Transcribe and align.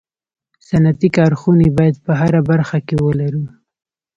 صنعتي 0.67 1.09
کارخوني 1.17 1.67
باید 1.77 1.95
په 2.05 2.11
هره 2.21 2.41
برخه 2.49 2.77
کي 2.87 2.95
ولرو 3.05 3.43